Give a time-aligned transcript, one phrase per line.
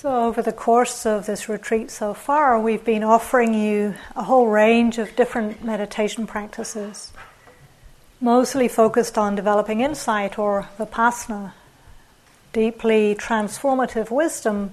[0.00, 4.46] So, over the course of this retreat so far, we've been offering you a whole
[4.46, 7.12] range of different meditation practices,
[8.18, 11.52] mostly focused on developing insight or vipassana,
[12.54, 14.72] deeply transformative wisdom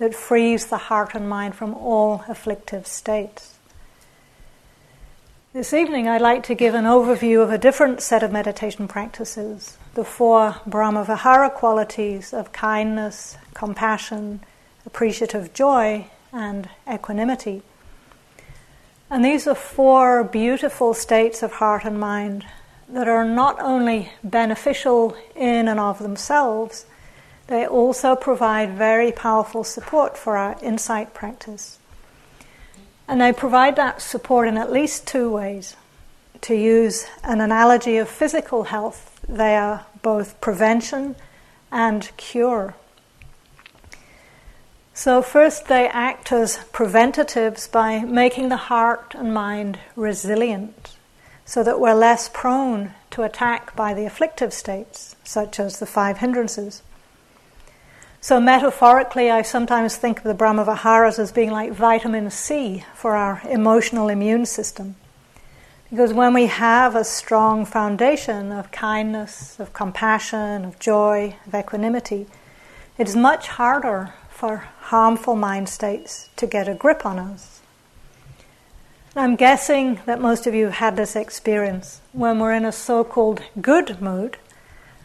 [0.00, 3.58] that frees the heart and mind from all afflictive states.
[5.52, 9.78] This evening, I'd like to give an overview of a different set of meditation practices
[9.94, 14.40] the four Brahmavihara qualities of kindness, compassion,
[14.86, 17.62] appreciative joy, and equanimity.
[19.10, 22.44] And these are four beautiful states of heart and mind
[22.88, 26.86] that are not only beneficial in and of themselves,
[27.46, 31.78] they also provide very powerful support for our insight practice.
[33.08, 35.76] And they provide that support in at least two ways.
[36.42, 41.14] To use an analogy of physical health, they are both prevention
[41.70, 42.74] and cure.
[44.96, 50.96] So, first, they act as preventatives by making the heart and mind resilient
[51.44, 56.18] so that we're less prone to attack by the afflictive states, such as the five
[56.18, 56.82] hindrances.
[58.22, 63.42] So, metaphorically, I sometimes think of the Brahmaviharas as being like vitamin C for our
[63.46, 64.96] emotional immune system.
[65.90, 72.26] Because when we have a strong foundation of kindness, of compassion, of joy, of equanimity,
[72.96, 77.62] it's much harder for harmful mind states to get a grip on us.
[79.14, 83.02] I'm guessing that most of you have had this experience when we're in a so
[83.02, 84.36] called good mood.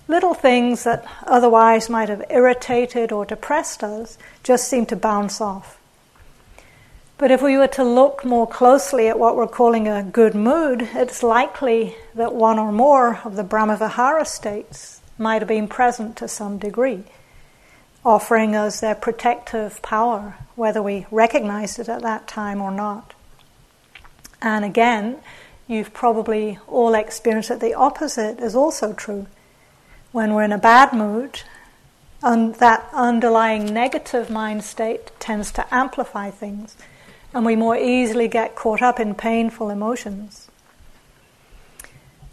[0.09, 5.79] Little things that otherwise might have irritated or depressed us just seem to bounce off.
[7.17, 10.89] But if we were to look more closely at what we're calling a good mood,
[10.93, 16.27] it's likely that one or more of the Brahmavihara states might have been present to
[16.27, 17.05] some degree
[18.03, 23.13] offering us their protective power, whether we recognized it at that time or not.
[24.41, 25.19] And again,
[25.67, 29.27] you've probably all experienced that the opposite is also true.
[30.11, 31.41] When we're in a bad mood,
[32.23, 36.75] and that underlying negative mind state tends to amplify things,
[37.33, 40.49] and we more easily get caught up in painful emotions.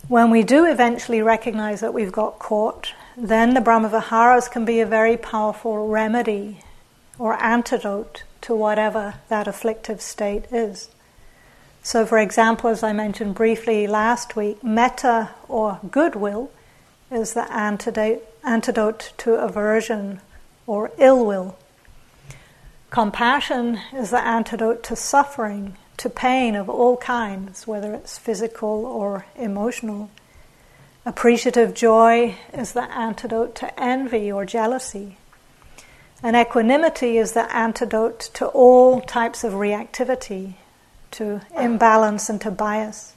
[0.09, 4.86] When we do eventually recognize that we've got caught, then the Brahmaviharas can be a
[4.86, 6.60] very powerful remedy
[7.18, 10.88] or antidote to whatever that afflictive state is.
[11.82, 16.50] So, for example, as I mentioned briefly last week, metta or goodwill
[17.10, 20.20] is the antidote, antidote to aversion
[20.66, 21.56] or ill will.
[22.90, 29.26] Compassion is the antidote to suffering, to pain of all kinds, whether it's physical or
[29.34, 30.10] emotional.
[31.08, 35.16] Appreciative joy is the antidote to envy or jealousy.
[36.22, 40.56] And equanimity is the antidote to all types of reactivity,
[41.12, 43.14] to imbalance and to bias.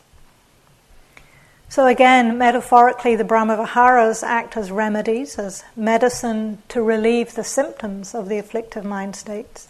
[1.68, 8.30] So, again, metaphorically, the Brahmaviharas act as remedies, as medicine to relieve the symptoms of
[8.30, 9.68] the afflictive mind states.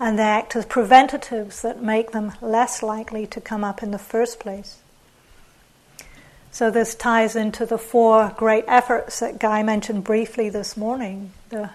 [0.00, 3.98] And they act as preventatives that make them less likely to come up in the
[3.98, 4.78] first place.
[6.52, 11.32] So this ties into the four great efforts that Guy mentioned briefly this morning.
[11.50, 11.70] The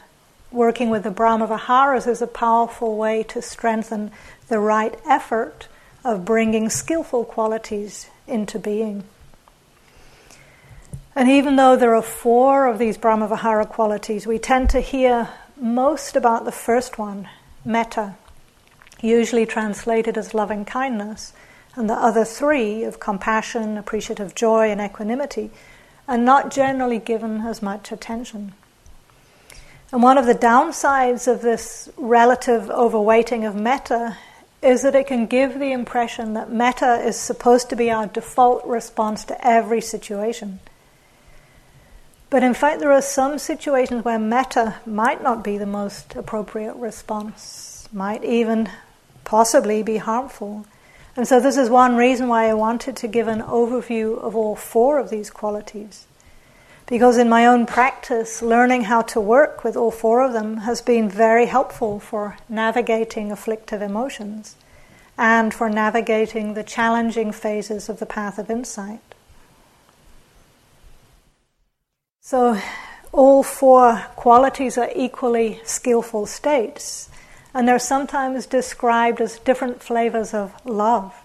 [0.52, 4.12] working with the Brahmaviharas is a powerful way to strengthen
[4.48, 5.68] the right effort
[6.04, 9.04] of bringing skillful qualities into being.
[11.16, 16.16] And even though there are four of these Brahmavihara qualities, we tend to hear most
[16.16, 17.30] about the first one,
[17.64, 18.16] metta,
[19.02, 21.34] usually translated as loving kindness
[21.76, 25.52] and the other three of compassion, appreciative joy, and equanimity
[26.08, 28.54] are not generally given as much attention.
[29.92, 34.18] And one of the downsides of this relative overweighting of metta
[34.62, 38.66] is that it can give the impression that metta is supposed to be our default
[38.66, 40.60] response to every situation.
[42.30, 46.76] But in fact, there are some situations where metta might not be the most appropriate
[46.76, 48.70] response, might even
[49.24, 50.66] possibly be harmful.
[51.16, 54.56] And so, this is one reason why I wanted to give an overview of all
[54.56, 56.08] four of these qualities.
[56.88, 60.82] Because in my own practice, learning how to work with all four of them has
[60.82, 64.56] been very helpful for navigating afflictive emotions
[65.18, 69.00] and for navigating the challenging phases of the path of insight.
[72.22, 72.60] So,
[73.14, 77.10] all four qualities are equally skillful states
[77.56, 81.16] and they're sometimes described as different flavors of love.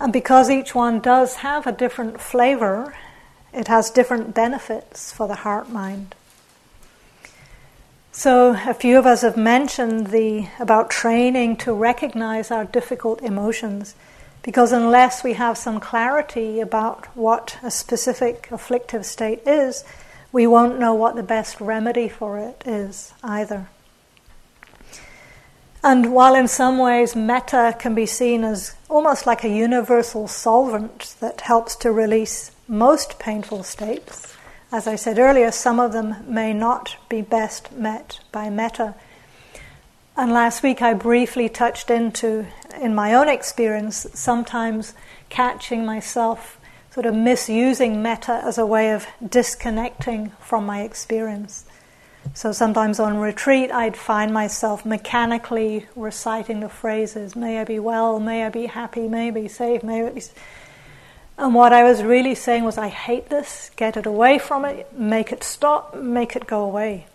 [0.00, 2.96] And because each one does have a different flavor,
[3.52, 6.16] it has different benefits for the heart mind.
[8.10, 13.94] So, a few of us have mentioned the about training to recognize our difficult emotions,
[14.42, 19.84] because unless we have some clarity about what a specific afflictive state is,
[20.32, 23.68] we won't know what the best remedy for it is either.
[25.84, 31.14] And while in some ways metta can be seen as almost like a universal solvent
[31.20, 34.34] that helps to release most painful states,
[34.72, 38.94] as I said earlier, some of them may not be best met by metta.
[40.16, 42.46] And last week I briefly touched into,
[42.80, 44.94] in my own experience, sometimes
[45.28, 46.58] catching myself
[46.92, 51.66] sort of misusing metta as a way of disconnecting from my experience.
[52.32, 58.18] So sometimes on retreat, I'd find myself mechanically reciting the phrases, may I be well,
[58.18, 60.22] may I be happy, may I be safe, may I be.
[61.36, 64.92] And what I was really saying was, I hate this, get it away from it,
[64.96, 67.06] make it stop, make it go away.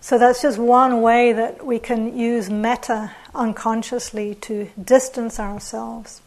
[0.00, 6.22] So that's just one way that we can use metta unconsciously to distance ourselves.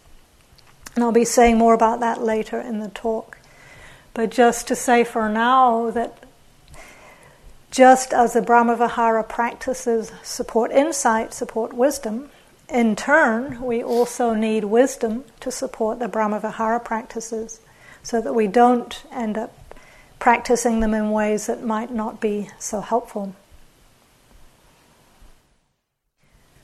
[0.95, 3.37] And I'll be saying more about that later in the talk.
[4.13, 6.20] But just to say for now that
[7.71, 12.29] just as the Brahmavihara practices support insight, support wisdom,
[12.69, 17.59] in turn, we also need wisdom to support the Brahmavihara practices
[18.03, 19.53] so that we don't end up
[20.19, 23.35] practicing them in ways that might not be so helpful.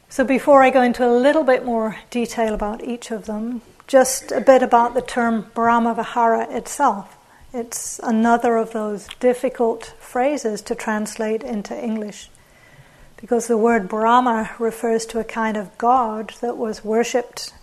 [0.10, 4.32] So, before I go into a little bit more detail about each of them, just
[4.32, 7.17] a bit about the term Brahmavihara itself.
[7.58, 12.30] It's another of those difficult phrases to translate into English
[13.20, 17.56] because the word Brahma refers to a kind of god that was worshipped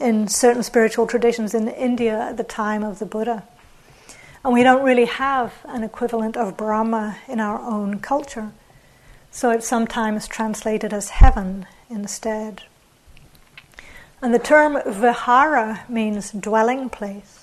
[0.00, 3.42] in certain spiritual traditions in India at the time of the Buddha.
[4.42, 8.52] And we don't really have an equivalent of Brahma in our own culture.
[9.30, 12.62] So it's sometimes translated as heaven instead.
[14.22, 17.41] And the term vihara means dwelling place.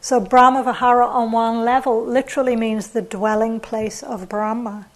[0.00, 4.86] So Brahma Vihara on one level literally means the dwelling place of Brahma.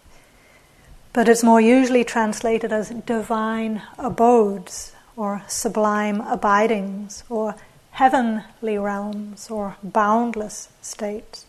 [1.13, 7.55] But it's more usually translated as divine abodes or sublime abidings or
[7.93, 11.47] heavenly realms or boundless states.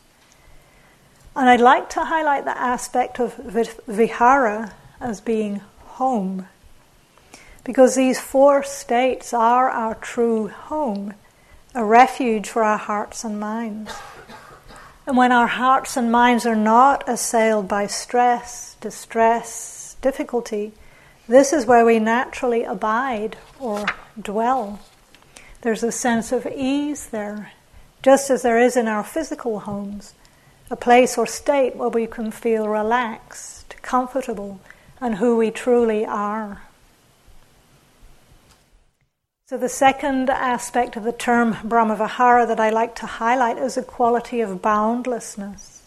[1.36, 3.36] And I'd like to highlight the aspect of
[3.88, 6.48] vihara as being home,
[7.64, 11.14] because these four states are our true home,
[11.76, 13.92] a refuge for our hearts and minds.
[15.06, 20.72] And when our hearts and minds are not assailed by stress, distress, difficulty,
[21.28, 23.86] this is where we naturally abide or
[24.20, 24.80] dwell.
[25.62, 27.52] There's a sense of ease there,
[28.02, 30.14] just as there is in our physical homes,
[30.72, 34.62] a place or state where we can feel relaxed, comfortable,
[35.02, 36.62] and who we truly are.
[39.48, 43.84] So, the second aspect of the term Brahmavihara that I like to highlight is a
[43.84, 45.84] quality of boundlessness.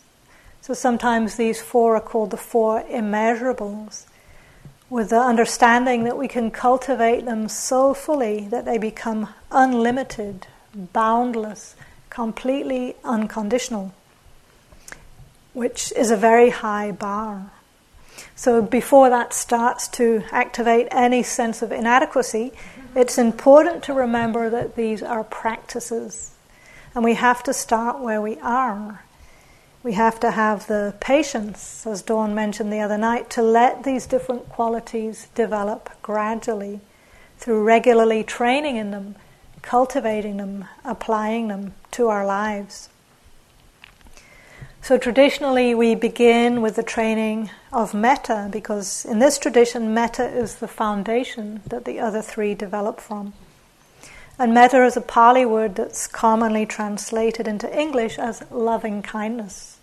[0.61, 4.05] So, sometimes these four are called the four immeasurables,
[4.89, 11.75] with the understanding that we can cultivate them so fully that they become unlimited, boundless,
[12.11, 13.93] completely unconditional,
[15.53, 17.51] which is a very high bar.
[18.35, 22.53] So, before that starts to activate any sense of inadequacy,
[22.95, 26.33] it's important to remember that these are practices,
[26.95, 29.05] and we have to start where we are.
[29.83, 34.07] We have to have the patience, as Dawn mentioned the other night, to let these
[34.07, 36.81] different qualities develop gradually
[37.39, 39.15] through regularly training in them,
[39.63, 42.89] cultivating them, applying them to our lives.
[44.83, 50.57] So traditionally, we begin with the training of metta because in this tradition, metta is
[50.57, 53.35] the foundation that the other three develop from.
[54.39, 59.79] And metta is a Pali word that's commonly translated into English as loving kindness.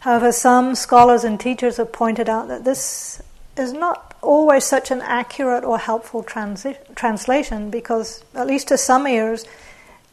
[0.00, 3.22] However, some scholars and teachers have pointed out that this
[3.56, 9.06] is not always such an accurate or helpful transi- translation because, at least to some
[9.06, 9.44] ears,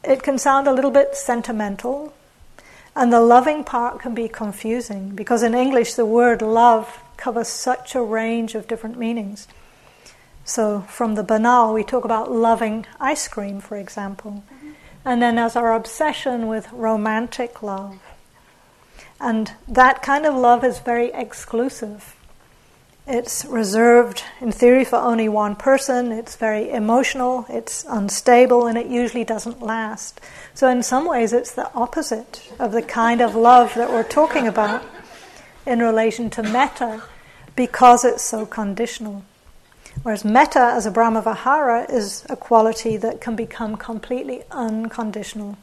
[0.03, 2.13] it can sound a little bit sentimental
[2.95, 7.95] and the loving part can be confusing because in English the word love covers such
[7.95, 9.47] a range of different meanings.
[10.45, 14.43] So, from the banal, we talk about loving ice cream, for example.
[14.51, 14.69] Mm-hmm.
[15.05, 18.01] And then as our obsession with romantic love.
[19.19, 22.15] And that kind of love is very exclusive.
[23.11, 26.11] It's reserved, in theory, for only one person.
[26.11, 30.21] It's very emotional, it's unstable, and it usually doesn't last.
[30.53, 34.47] So, in some ways, it's the opposite of the kind of love that we're talking
[34.47, 34.83] about.
[35.65, 37.03] in relation to metta
[37.55, 39.23] because it's so conditional.
[40.01, 45.57] Whereas metta as a Brahmavihara is a quality that can become completely unconditional.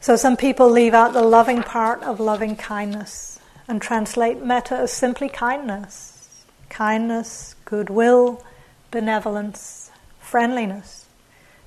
[0.00, 3.37] So some people leave out the loving part of loving kindness
[3.68, 6.44] and translate metta as simply kindness.
[6.70, 8.42] Kindness, goodwill,
[8.90, 11.06] benevolence, friendliness.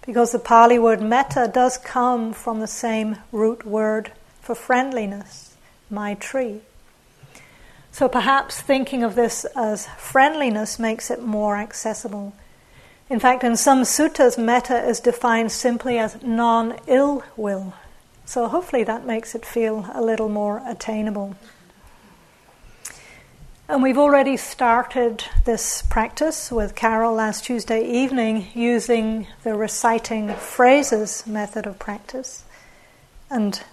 [0.06, 5.56] Because the Pali word metta does come from the same root word for friendliness,
[5.92, 6.62] maitri.
[7.92, 12.34] So perhaps thinking of this as friendliness makes it more accessible.
[13.10, 17.74] In fact, in some suttas, metta is defined simply as non ill will.
[18.26, 21.36] So hopefully that makes it feel a little more attainable.
[23.72, 31.26] And we've already started this practice with Carol last Tuesday evening using the reciting phrases
[31.26, 32.44] method of practice.
[33.30, 33.64] And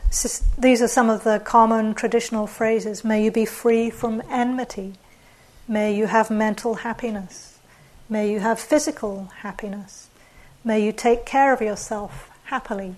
[0.56, 3.02] these are some of the common traditional phrases.
[3.02, 4.94] May you be free from enmity.
[5.66, 7.58] May you have mental happiness.
[8.08, 10.10] May you have physical happiness.
[10.62, 12.94] May you take care of yourself happily.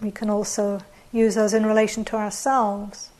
[0.00, 3.10] We can also use those in relation to ourselves.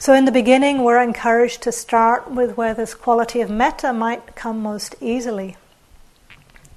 [0.00, 4.36] So, in the beginning, we're encouraged to start with where this quality of metta might
[4.36, 5.56] come most easily,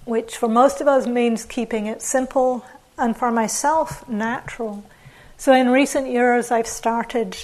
[0.06, 2.66] which for most of us means keeping it simple
[2.98, 4.84] and for myself, natural.
[5.38, 7.38] So, in recent years, I've started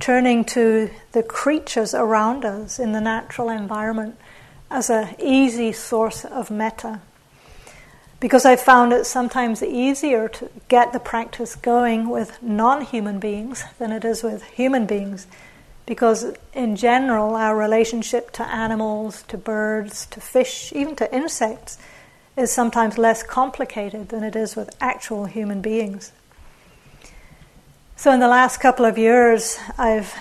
[0.00, 4.16] turning to the creatures around us in the natural environment
[4.68, 7.02] as an easy source of metta
[8.20, 13.64] because I found it sometimes easier to get the practice going with non human beings
[13.78, 15.26] than it is with human beings.
[15.86, 21.78] Because in general, our relationship to animals, to birds, to fish, even to insects,
[22.36, 26.12] is sometimes less complicated than it is with actual human beings.
[27.96, 30.14] So, in the last couple of years, I've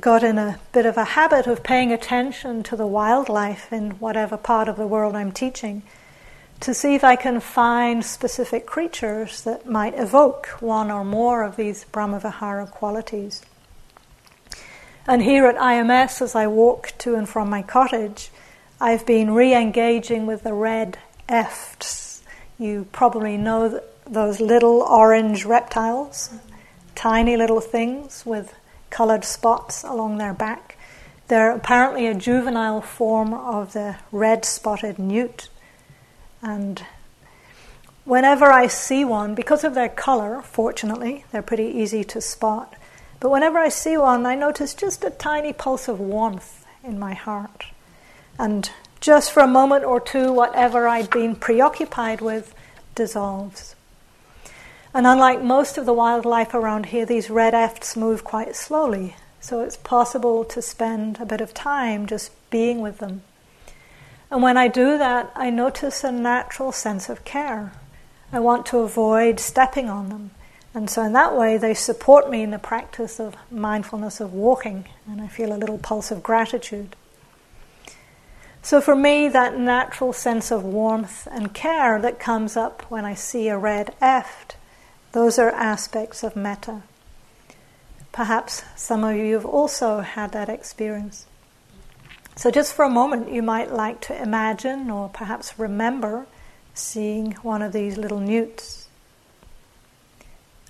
[0.00, 4.36] got in a bit of a habit of paying attention to the wildlife in whatever
[4.36, 5.82] part of the world I'm teaching
[6.60, 11.56] to see if I can find specific creatures that might evoke one or more of
[11.56, 13.42] these Brahmavihara qualities.
[15.06, 18.30] And here at IMS, as I walk to and from my cottage,
[18.80, 20.98] I've been re engaging with the red
[21.28, 22.22] efts.
[22.58, 26.30] You probably know those little orange reptiles,
[26.94, 28.54] tiny little things with
[28.88, 30.78] coloured spots along their back.
[31.28, 35.49] They're apparently a juvenile form of the red spotted newt.
[36.42, 36.84] And
[38.04, 42.74] whenever I see one, because of their color, fortunately, they're pretty easy to spot.
[43.20, 47.12] But whenever I see one, I notice just a tiny pulse of warmth in my
[47.12, 47.66] heart.
[48.38, 48.70] And
[49.00, 52.54] just for a moment or two, whatever I'd been preoccupied with
[52.94, 53.74] dissolves.
[54.92, 59.60] And unlike most of the wildlife around here, these red efts move quite slowly, so
[59.60, 63.22] it's possible to spend a bit of time just being with them.
[64.30, 67.72] And when I do that, I notice a natural sense of care.
[68.32, 70.30] I want to avoid stepping on them.
[70.72, 74.84] And so, in that way, they support me in the practice of mindfulness of walking,
[75.08, 76.94] and I feel a little pulse of gratitude.
[78.62, 83.14] So, for me, that natural sense of warmth and care that comes up when I
[83.14, 84.56] see a red eft,
[85.10, 86.82] those are aspects of metta.
[88.12, 91.26] Perhaps some of you have also had that experience.
[92.36, 96.26] So, just for a moment, you might like to imagine or perhaps remember
[96.74, 98.88] seeing one of these little newts.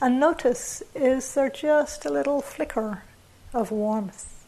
[0.01, 3.03] And notice is there just a little flicker
[3.53, 4.45] of warmth?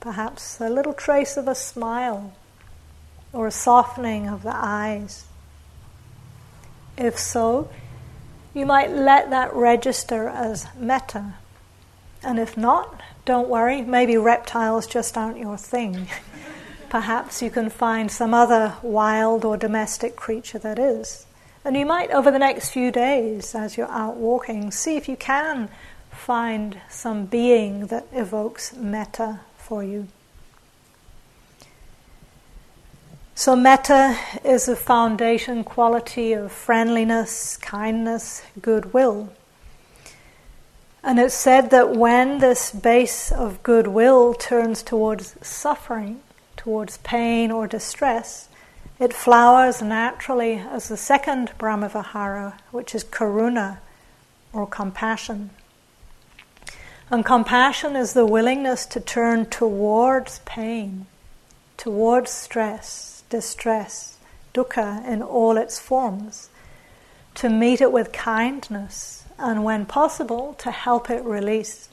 [0.00, 2.32] Perhaps a little trace of a smile
[3.32, 5.26] or a softening of the eyes.
[6.96, 7.70] If so,
[8.54, 11.34] you might let that register as metta.
[12.22, 16.08] And if not, don't worry, maybe reptiles just aren't your thing.
[16.90, 21.26] Perhaps you can find some other wild or domestic creature that is.
[21.64, 25.16] And you might, over the next few days, as you're out walking, see if you
[25.16, 25.68] can
[26.10, 30.08] find some being that evokes metta for you.
[33.34, 39.30] So, metta is a foundation quality of friendliness, kindness, goodwill.
[41.02, 46.20] And it's said that when this base of goodwill turns towards suffering,
[46.56, 48.48] towards pain or distress,
[48.98, 53.78] it flowers naturally as the second Brahmavihara, which is karuna
[54.52, 55.50] or compassion.
[57.10, 61.06] And compassion is the willingness to turn towards pain,
[61.78, 64.18] towards stress, distress,
[64.52, 66.50] dukkha in all its forms,
[67.36, 71.88] to meet it with kindness and when possible, to help it release.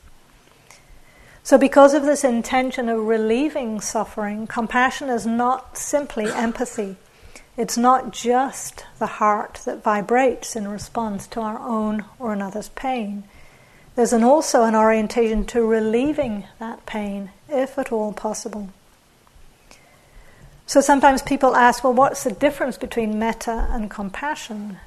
[1.44, 6.98] So, because of this intention of relieving suffering, compassion is not simply empathy.
[7.56, 13.24] It's not just the heart that vibrates in response to our own or another's pain.
[13.96, 18.70] There's an also an orientation to relieving that pain, if at all possible.
[20.68, 24.78] So sometimes people ask, well, what's the difference between metta and compassion?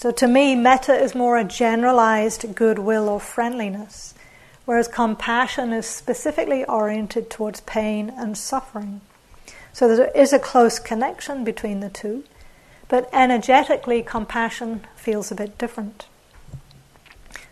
[0.00, 4.14] So to me, metta is more a generalized goodwill or friendliness
[4.70, 9.00] whereas compassion is specifically oriented towards pain and suffering.
[9.72, 12.22] So there is a close connection between the two,
[12.86, 16.06] but energetically, compassion feels a bit different.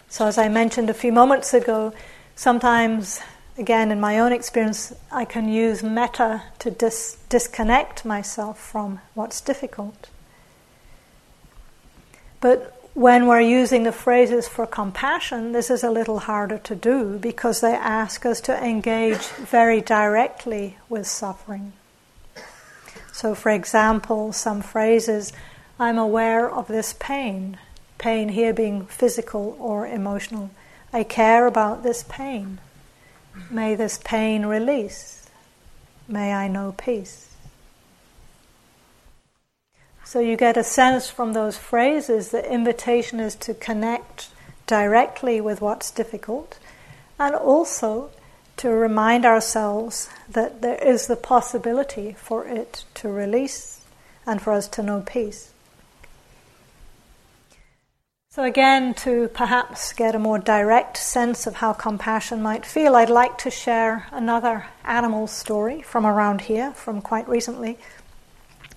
[0.09, 1.93] So, as I mentioned a few moments ago,
[2.37, 3.19] sometimes,
[3.59, 9.41] again, in my own experience, I can use metta to dis- disconnect myself from what's
[9.41, 10.09] difficult.
[12.41, 17.19] But when we're using the phrases for compassion, this is a little harder to do
[17.19, 21.73] because they ask us to engage very directly with suffering.
[23.13, 25.33] So, for example, some phrases,
[25.79, 27.59] I'm aware of this pain,
[27.99, 30.51] pain here being physical or emotional.
[30.93, 32.59] I care about this pain.
[33.51, 35.29] May this pain release.
[36.07, 37.28] May I know peace.
[40.09, 44.31] So you get a sense from those phrases that invitation is to connect
[44.67, 46.59] directly with what's difficult
[47.19, 48.09] and also
[48.57, 53.83] to remind ourselves that there is the possibility for it to release
[54.25, 55.53] and for us to know peace.
[58.31, 63.11] So, again, to perhaps get a more direct sense of how compassion might feel, I'd
[63.11, 67.77] like to share another animal story from around here, from quite recently.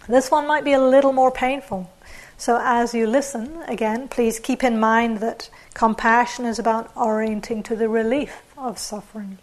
[0.08, 1.92] This one might be a little more painful.
[2.38, 7.76] So, as you listen, again, please keep in mind that compassion is about orienting to
[7.76, 9.38] the relief of suffering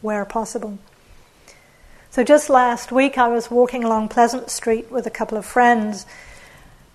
[0.00, 0.78] where possible.
[2.10, 6.06] So, just last week, I was walking along Pleasant Street with a couple of friends,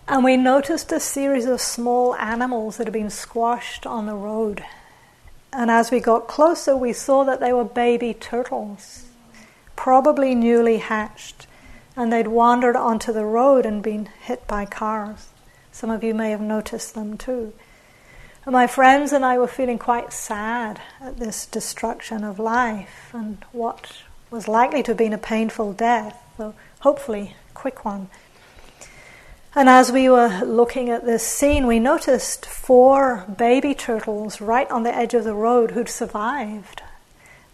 [0.10, 4.66] and we noticed a series of small animals that had been squashed on the road.
[5.54, 9.06] And as we got closer, we saw that they were baby turtles,
[9.78, 11.48] probably newly hatched
[11.96, 15.30] and they'd wandered onto the road and been hit by cars.
[15.72, 17.54] Some of you may have noticed them too.
[18.46, 23.44] And my friends and I were feeling quite sad at this destruction of life and
[23.52, 23.92] what
[24.30, 28.10] was likely to have been a painful death, though hopefully a quick one.
[29.56, 34.84] And as we were looking at this scene, we noticed four baby turtles right on
[34.84, 36.84] the edge of the road who'd survived.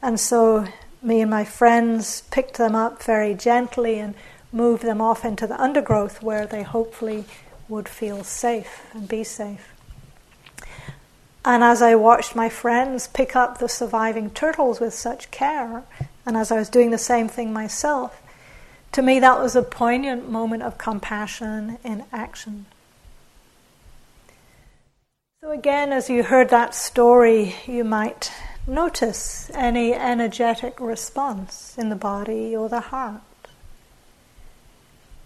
[0.01, 0.67] And so
[1.01, 4.15] me and my friends picked them up very gently and
[4.51, 7.25] move them off into the undergrowth where they hopefully
[7.69, 9.73] would feel safe and be safe.
[11.43, 15.83] And as I watched my friends pick up the surviving turtles with such care,
[16.25, 18.21] and as I was doing the same thing myself,
[18.91, 22.65] to me that was a poignant moment of compassion in action.
[25.41, 28.31] So, again, as you heard that story, you might
[28.67, 33.21] notice any energetic response in the body or the heart.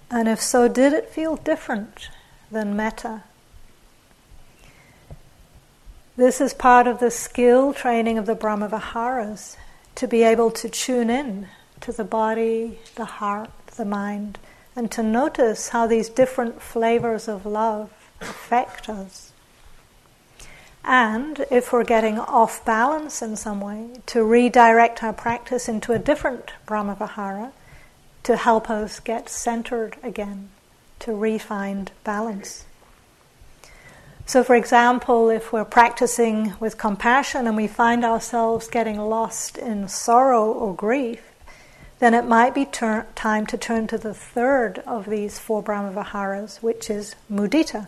[0.10, 2.10] And if so, did it feel different
[2.52, 3.24] than metta?
[6.18, 9.58] This is part of the skill training of the Brahmaviharas
[9.96, 11.48] to be able to tune in
[11.82, 14.38] to the body, the heart, the mind,
[14.76, 17.92] and to notice how these different flavors of love
[18.22, 19.34] affect us.
[20.84, 26.00] And if we're getting off balance in some way, to redirect our practice into a
[26.00, 27.52] different Brahmavihara
[28.26, 30.50] to help us get centered again,
[31.00, 32.66] to refind balance.
[34.26, 39.88] So, for example, if we're practicing with compassion and we find ourselves getting lost in
[39.88, 41.22] sorrow or grief,
[42.00, 46.64] then it might be ter- time to turn to the third of these four Brahmaviharas,
[46.64, 47.88] which is mudita,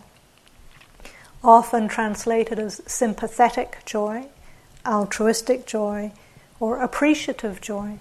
[1.44, 4.28] often translated as sympathetic joy,
[4.86, 6.12] altruistic joy,
[6.60, 7.98] or appreciative joy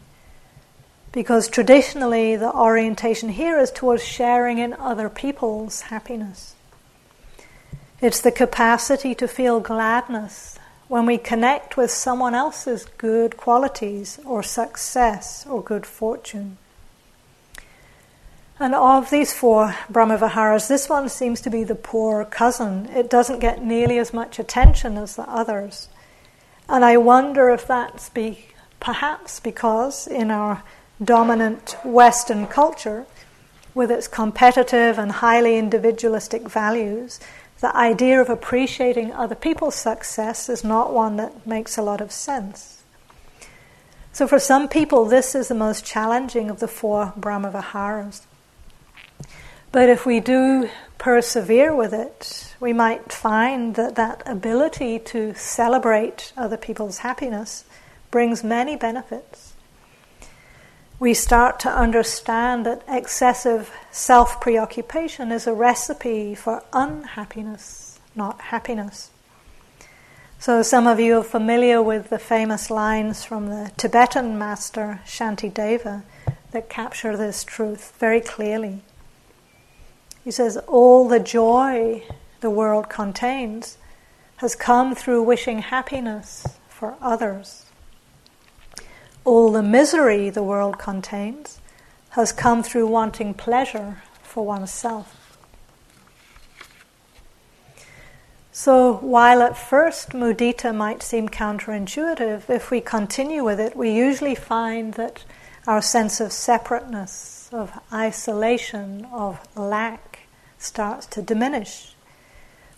[1.17, 6.55] because traditionally the orientation here is towards sharing in other people's happiness.
[8.03, 14.43] It's the capacity to feel gladness when we connect with someone else's good qualities or
[14.43, 16.59] success or good fortune.
[18.61, 22.91] And of these four Brahmaviharas, this one seems to be the poor cousin.
[22.91, 25.89] It doesn't get nearly as much attention as the others.
[26.69, 28.49] And I wonder if that's be,
[28.81, 30.63] perhaps because in our
[31.03, 33.07] dominant Western culture,
[33.75, 37.21] with its competitive and highly individualistic values,
[37.61, 42.13] the idea of appreciating other people's success is not one that makes a lot of
[42.13, 42.83] sense.
[44.13, 48.23] So, for some people, this is the most challenging of the four Brahmaviharas.
[49.73, 56.33] But if we do persevere with it, we might find that that ability to celebrate
[56.35, 57.67] other people's happiness
[58.11, 59.46] brings many benefits.
[60.99, 69.11] We start to understand that excessive self preoccupation is a recipe for unhappiness, not happiness.
[70.39, 76.03] So, some of you are familiar with the famous lines from the Tibetan master Shantideva
[76.53, 78.81] that capture this truth very clearly.
[80.25, 82.05] He says, All the joy
[82.41, 83.77] the world contains
[84.37, 87.66] has come through wishing happiness for others.
[89.27, 91.61] All the misery the world contains
[92.11, 95.37] has come through wanting pleasure for oneself.
[98.53, 104.37] So, while at first mudita might seem counterintuitive, if we continue with it, we usually
[104.37, 105.25] find that
[105.67, 110.21] our sense of separateness, of isolation, of lack
[110.57, 111.97] starts to diminish.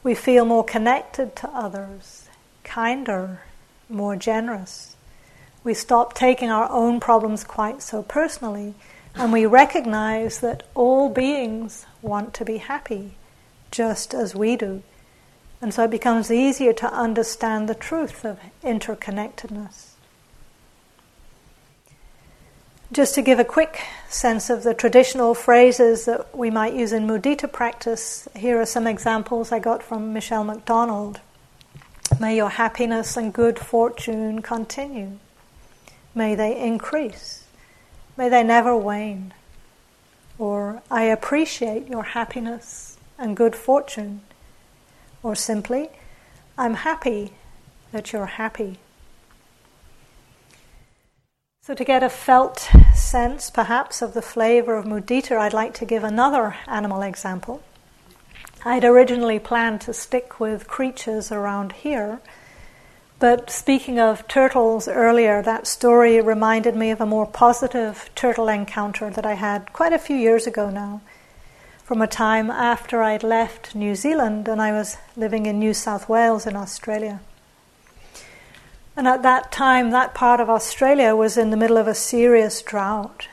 [0.02, 2.30] We feel more connected to others,
[2.64, 3.42] kinder,
[3.90, 4.96] more generous.
[5.68, 8.72] We stop taking our own problems quite so personally
[9.14, 13.18] and we recognize that all beings want to be happy,
[13.70, 14.82] just as we do.
[15.60, 19.90] And so it becomes easier to understand the truth of interconnectedness.
[22.90, 27.06] Just to give a quick sense of the traditional phrases that we might use in
[27.06, 31.20] mudita practice, here are some examples I got from Michelle McDonald.
[32.18, 35.18] May your happiness and good fortune continue.
[36.18, 37.44] May they increase.
[38.16, 39.32] May they never wane.
[40.36, 44.22] Or, I appreciate your happiness and good fortune.
[45.22, 45.90] Or simply,
[46.58, 47.34] I'm happy
[47.92, 48.80] that you're happy.
[51.62, 55.84] So, to get a felt sense, perhaps, of the flavor of mudita, I'd like to
[55.84, 57.62] give another animal example.
[58.64, 62.18] I'd originally planned to stick with creatures around here,
[63.18, 69.10] but speaking of turtles earlier, that story reminded me of a more positive turtle encounter
[69.10, 71.00] that I had quite a few years ago now,
[71.82, 76.08] from a time after I'd left New Zealand and I was living in New South
[76.08, 77.20] Wales in Australia.
[78.96, 82.62] And at that time, that part of Australia was in the middle of a serious
[82.62, 83.26] drought.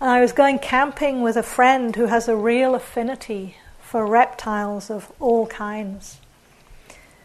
[0.00, 4.88] And I was going camping with a friend who has a real affinity for reptiles
[4.88, 6.21] of all kinds.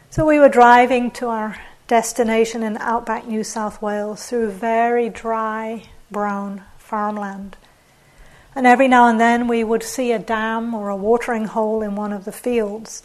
[0.10, 5.84] So we were driving to our destination in outback New South Wales through very dry,
[6.10, 7.58] brown farmland.
[8.56, 11.96] And every now and then we would see a dam or a watering hole in
[11.96, 13.04] one of the fields.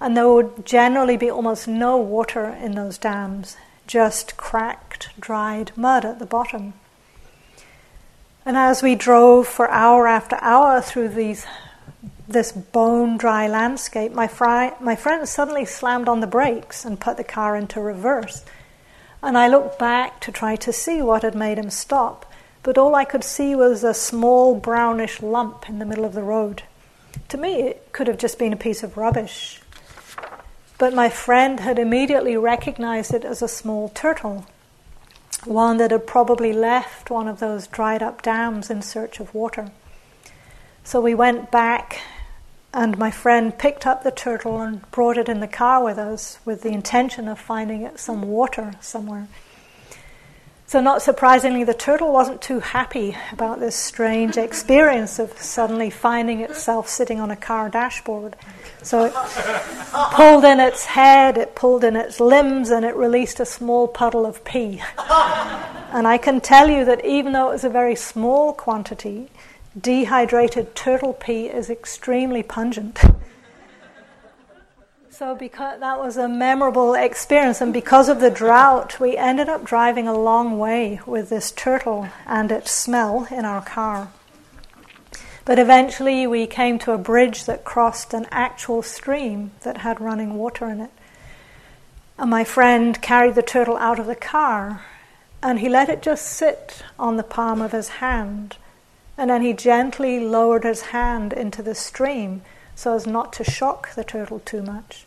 [0.00, 6.04] And there would generally be almost no water in those dams, just cracked, dried mud
[6.04, 6.72] at the bottom.
[8.44, 11.46] And as we drove for hour after hour through these
[12.32, 17.16] this bone dry landscape, my, fri- my friend suddenly slammed on the brakes and put
[17.16, 18.44] the car into reverse.
[19.22, 22.30] And I looked back to try to see what had made him stop,
[22.62, 26.22] but all I could see was a small brownish lump in the middle of the
[26.22, 26.62] road.
[27.28, 29.60] To me, it could have just been a piece of rubbish.
[30.78, 34.46] But my friend had immediately recognized it as a small turtle,
[35.44, 39.70] one that had probably left one of those dried up dams in search of water.
[40.84, 42.00] So we went back,
[42.74, 46.38] and my friend picked up the turtle and brought it in the car with us
[46.44, 49.28] with the intention of finding it some water somewhere.
[50.72, 56.40] So, not surprisingly, the turtle wasn't too happy about this strange experience of suddenly finding
[56.40, 58.36] itself sitting on a car dashboard.
[58.82, 59.12] So, it
[60.14, 64.24] pulled in its head, it pulled in its limbs, and it released a small puddle
[64.24, 64.82] of pee.
[64.98, 69.28] and I can tell you that even though it was a very small quantity,
[69.80, 73.00] dehydrated turtle pee is extremely pungent.
[75.10, 79.64] so, because that was a memorable experience, and because of the drought, we ended up
[79.64, 84.08] driving a long way with this turtle and its smell in our car.
[85.44, 90.34] But eventually, we came to a bridge that crossed an actual stream that had running
[90.34, 90.90] water in it.
[92.18, 94.84] And my friend carried the turtle out of the car,
[95.42, 98.56] and he let it just sit on the palm of his hand
[99.16, 102.42] and then he gently lowered his hand into the stream
[102.74, 105.06] so as not to shock the turtle too much.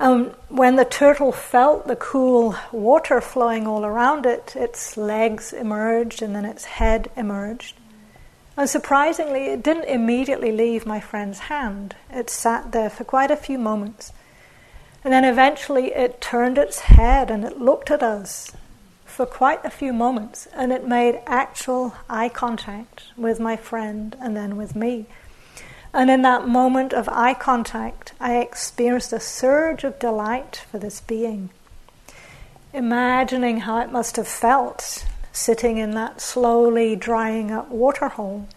[0.00, 6.20] Um, when the turtle felt the cool water flowing all around it, its legs emerged
[6.20, 7.76] and then its head emerged.
[8.56, 11.94] And surprisingly, it didn't immediately leave my friend's hand.
[12.10, 14.12] It sat there for quite a few moments.
[15.02, 18.52] And then eventually it turned its head and it looked at us
[19.14, 24.36] for quite a few moments and it made actual eye contact with my friend and
[24.36, 25.06] then with me.
[25.92, 31.00] And in that moment of eye contact, I experienced a surge of delight for this
[31.00, 31.50] being.
[32.72, 38.48] Imagining how it must have felt sitting in that slowly drying up waterhole,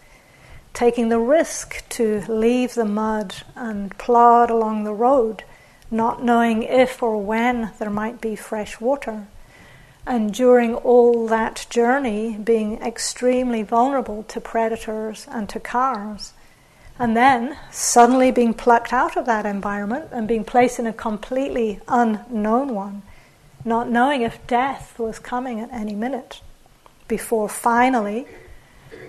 [0.74, 5.44] taking the risk to leave the mud and plod along the road,
[5.88, 9.28] not knowing if or when there might be fresh water.
[10.08, 16.32] And during all that journey, being extremely vulnerable to predators and to cars
[16.98, 21.80] and then suddenly being plucked out of that environment and being placed in a completely
[21.86, 23.02] unknown one,
[23.64, 26.40] not knowing if death was coming at any minute,
[27.06, 28.26] before finally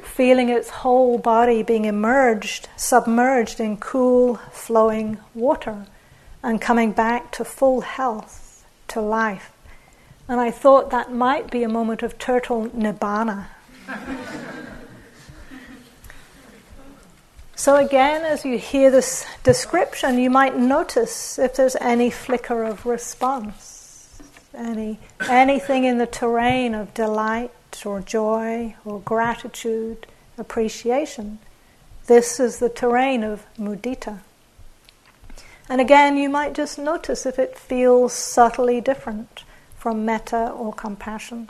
[0.04, 5.88] feeling its whole body being immersed, submerged in cool, flowing water,
[6.44, 9.52] and coming back to full health, to life.
[10.30, 13.48] And I thought that might be a moment of turtle nibbana.
[17.56, 22.86] So, again, as you hear this description, you might notice if there's any flicker of
[22.86, 24.22] response,
[24.56, 27.52] any, anything in the terrain of delight
[27.84, 30.06] or joy or gratitude,
[30.38, 31.40] appreciation.
[32.06, 34.20] This is the terrain of mudita.
[35.68, 39.44] And again, you might just notice if it feels subtly different
[39.80, 41.50] from metta or compassion.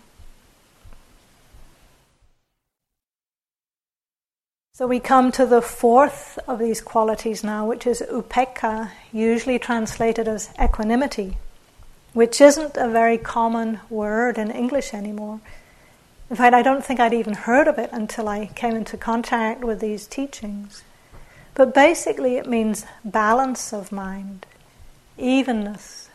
[4.73, 10.27] So we come to the fourth of these qualities now, which is upekkha, usually translated
[10.27, 11.37] as equanimity,
[12.13, 15.41] which isn't a very common word in English anymore.
[16.29, 19.65] In fact, I don't think I'd even heard of it until I came into contact
[19.65, 20.83] with these teachings.
[21.55, 24.45] But basically, it means balance of mind,
[25.17, 26.09] evenness,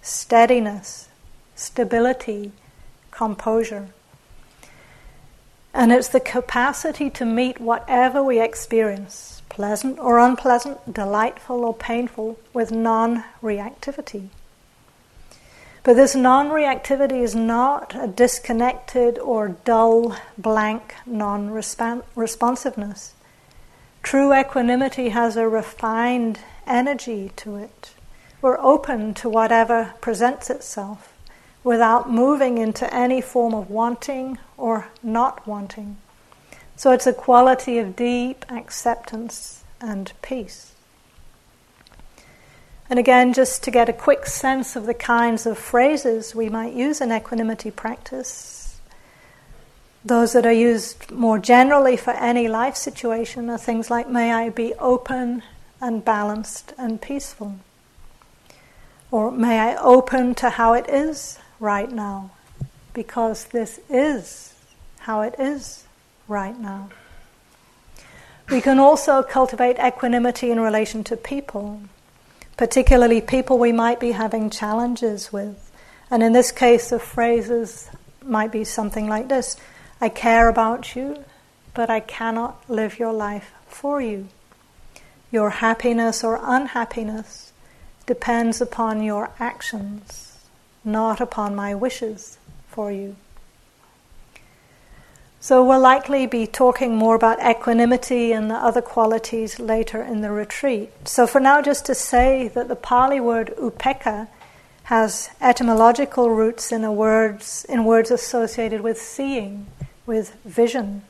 [0.00, 1.05] steadiness,
[1.56, 2.52] stability,
[3.10, 3.88] composure.
[5.74, 12.38] And it's the capacity to meet whatever we experience, pleasant or unpleasant, delightful or painful,
[12.52, 14.28] with non reactivity.
[15.82, 23.14] But this non reactivity is not a disconnected or dull, blank non responsiveness.
[24.02, 27.90] True equanimity has a refined energy to it.
[28.40, 31.15] We're open to whatever presents itself
[31.66, 35.96] without moving into any form of wanting or not wanting.
[36.76, 40.74] So it's a quality of deep acceptance and peace.
[42.88, 46.72] And again, just to get a quick sense of the kinds of phrases we might
[46.72, 48.80] use in equanimity practice,
[50.04, 54.50] those that are used more generally for any life situation are things like, May I
[54.50, 55.42] be open
[55.80, 57.56] and balanced and peaceful.
[59.10, 62.30] Or, May I open to how it is right now
[62.92, 64.54] because this is
[65.00, 65.84] how it is
[66.28, 66.88] right now.
[68.50, 71.82] We can also cultivate equanimity in relation to people,
[72.56, 75.70] particularly people we might be having challenges with.
[76.10, 77.90] And in this case, the phrases
[78.24, 79.56] might be something like this
[80.00, 81.24] I care about you,
[81.74, 84.28] but I cannot live your life for you.
[85.30, 87.52] Your happiness or unhappiness
[88.06, 90.35] depends upon your actions
[90.86, 93.16] not upon my wishes for you.
[95.40, 100.30] So, we'll likely be talking more about equanimity and the other qualities later in the
[100.30, 100.90] retreat.
[101.04, 104.28] So, for now, just to say that the Pali word upekkha
[104.84, 109.66] has etymological roots in, words, in words associated with seeing,
[110.04, 111.02] with vision.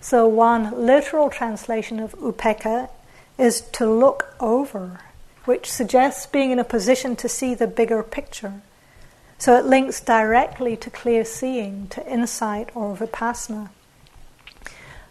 [0.00, 2.88] So, one literal translation of upekkha
[3.36, 5.00] is to look over,
[5.44, 8.62] which suggests being in a position to see the bigger picture.
[9.40, 13.70] So it links directly to clear seeing, to insight or vipassana.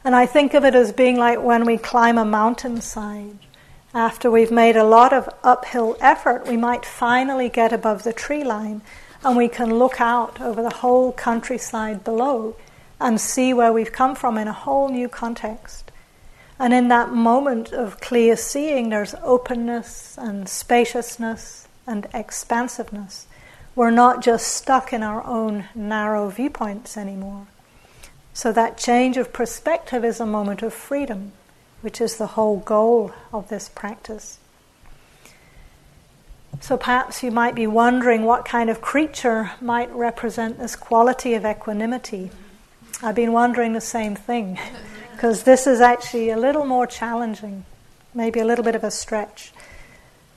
[0.04, 3.40] And I think of it as being like when we climb a mountainside.
[3.92, 8.44] After we've made a lot of uphill effort, we might finally get above the tree
[8.44, 8.84] line
[9.24, 12.56] and we can look out over the whole countryside below
[13.00, 15.92] and see where we've come from in a whole new context.
[16.60, 23.26] And in that moment of clear seeing, there's openness and spaciousness and expansiveness.
[23.80, 27.48] We're not just stuck in our own narrow viewpoints anymore.
[28.34, 31.32] So that change of perspective is a moment of freedom,
[31.80, 34.38] which is the whole goal of this practice.
[36.60, 41.46] So perhaps you might be wondering what kind of creature might represent this quality of
[41.46, 42.32] equanimity.
[43.02, 44.60] I've been wondering the same thing.
[45.14, 47.64] because this is actually a little more challenging,
[48.14, 49.54] maybe a little bit of a stretch.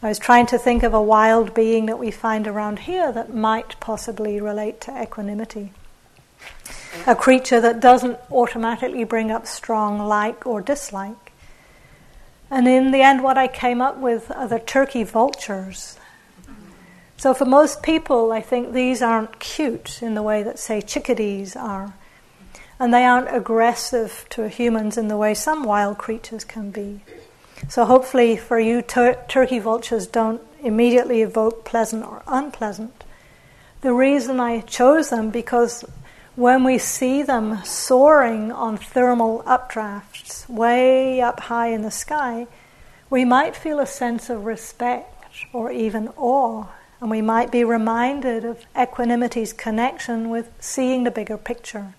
[0.05, 3.33] I was trying to think of a wild being that we find around here that
[3.33, 5.73] might possibly relate to equanimity.
[7.07, 11.33] A creature that doesn't automatically bring up strong like or dislike.
[12.51, 15.97] And in the end, what I came up with are the turkey vultures.
[17.17, 21.55] So, for most people, I think these aren't cute in the way that, say, chickadees
[21.55, 21.95] are.
[22.81, 27.03] And they aren't aggressive to humans in the way some wild creatures can be.
[27.69, 33.05] So hopefully for you, tur- turkey vultures don't immediately evoke pleasant or unpleasant.
[33.81, 35.85] The reason I chose them because
[36.37, 42.47] when we see them soaring on thermal updrafts way up high in the sky,
[43.11, 46.67] we might feel a sense of respect or even awe,
[47.01, 51.95] and we might be reminded of equanimity's connection with seeing the bigger picture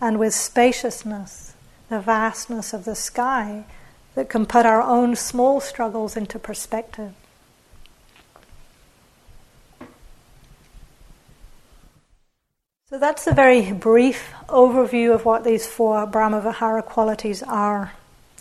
[0.00, 1.54] and with spaciousness,
[1.88, 3.64] the vastness of the sky
[4.14, 7.12] that can put our own small struggles into perspective.
[12.90, 17.92] So that's a very brief overview of what these four Brahmavihara qualities are.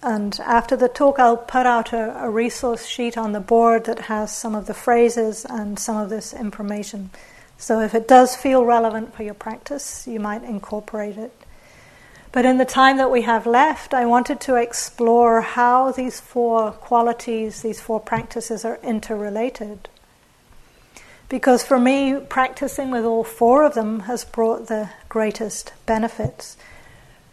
[0.01, 3.99] And after the talk, I'll put out a, a, resource sheet on the board that
[3.99, 7.09] has some of the phrases and some of this information.
[7.57, 11.33] So if it does feel relevant for your practice, you might incorporate it.
[12.31, 16.71] But in the time that we have left, I wanted to explore how these four
[16.71, 19.89] qualities, these four practices are interrelated.
[21.29, 26.57] Because for me, practicing with all four of them has brought the greatest benefits.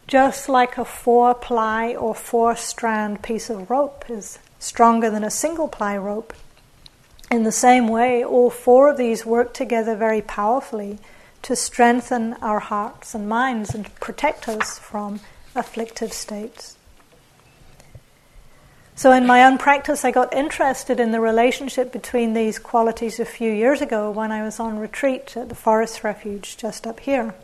[0.07, 5.31] Just like a four ply or four strand piece of rope is stronger than a
[5.31, 6.33] single ply rope,
[7.31, 10.99] in the same way, all four of these work together very powerfully
[11.45, 15.21] to strengthen our hearts and minds and protect us from
[15.55, 16.77] afflictive states.
[18.97, 23.27] So, in my own practice, I got interested in the relationship between these qualities a
[23.27, 27.35] few years ago when I was on retreat at the Forest Refuge just up here.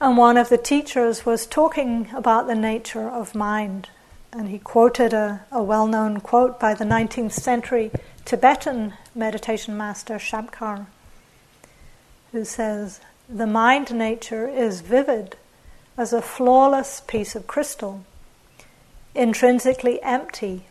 [0.00, 3.88] And one of the teachers was talking about the nature of mind.
[4.32, 7.90] And he quoted a, a well known quote by the 19th century
[8.24, 10.86] Tibetan meditation master Shabkar
[12.34, 15.36] who says, The mind nature is vivid
[15.96, 18.04] as a flawless piece of crystal,
[19.14, 20.64] intrinsically empty,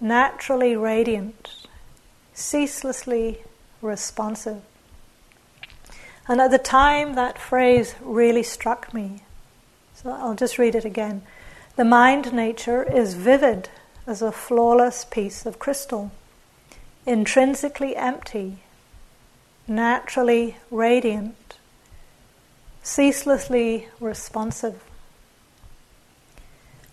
[0.00, 1.68] naturally radiant,
[2.34, 3.44] ceaselessly
[3.80, 4.60] responsive.
[6.26, 9.22] And at the time, that phrase really struck me.
[9.94, 11.22] So I'll just read it again.
[11.76, 13.68] The mind nature is vivid
[14.04, 16.10] as a flawless piece of crystal,
[17.06, 18.58] intrinsically empty,
[19.66, 21.56] naturally radiant,
[22.82, 24.82] ceaselessly responsive.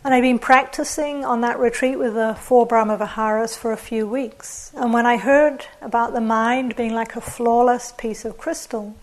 [0.04, 4.72] And I've been practicing on that retreat with the four Brahmaviharas for a few weeks.
[4.74, 8.96] And when I heard about the mind being like a flawless piece of crystal,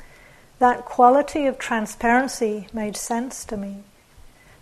[0.61, 3.83] that quality of transparency made sense to me.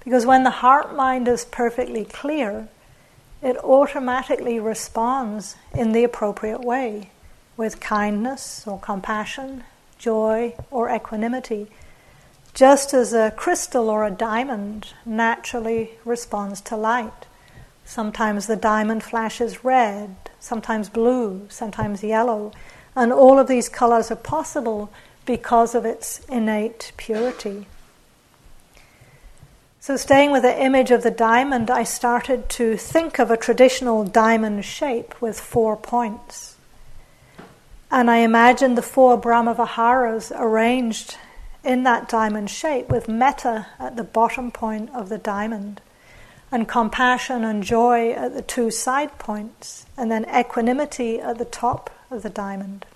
[0.02, 2.66] Because when the heart mind is perfectly clear,
[3.40, 7.11] it automatically responds in the appropriate way
[7.56, 9.64] with kindness or compassion,
[9.98, 11.68] joy or equanimity,
[12.54, 17.26] just as a crystal or a diamond naturally responds to light.
[17.84, 22.52] Sometimes the diamond flashes red, sometimes blue, sometimes yellow,
[22.94, 24.90] and all of these colors are possible
[25.24, 27.66] because of its innate purity.
[29.80, 34.04] So, staying with the image of the diamond, I started to think of a traditional
[34.04, 36.56] diamond shape with four points.
[37.92, 41.18] And I imagine the four Brahmaviharas arranged
[41.62, 45.82] in that diamond shape with metta at the bottom point of the diamond,
[46.50, 51.90] and compassion and joy at the two side points, and then equanimity at the top
[52.10, 52.86] of the diamond.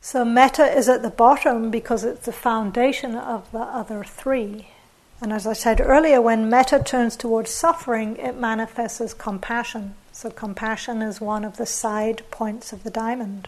[0.00, 4.70] So, metta is at the bottom because it's the foundation of the other three.
[5.20, 9.94] And as I said earlier, when metta turns towards suffering, it manifests as compassion.
[10.20, 13.46] So, compassion is one of the side points of the diamond.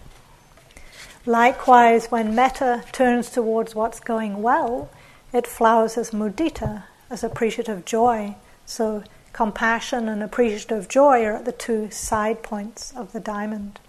[1.26, 4.88] Likewise, when metta turns towards what's going well,
[5.32, 8.36] it flowers as mudita, as appreciative joy.
[8.66, 9.02] So,
[9.32, 13.80] compassion and appreciative joy are at the two side points of the diamond.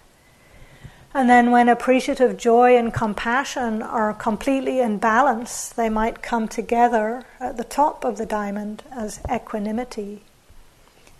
[1.14, 7.26] And then, when appreciative joy and compassion are completely in balance, they might come together
[7.38, 10.24] at the top of the diamond as equanimity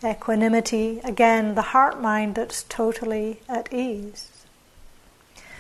[0.05, 4.29] Equanimity, again, the heart mind that's totally at ease.